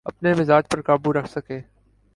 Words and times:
اپنے 0.05 0.33
مزاج 0.33 0.63
پہ 0.69 0.81
قابو 0.81 1.13
رکھ 1.13 1.29
سکے۔ 1.29 1.59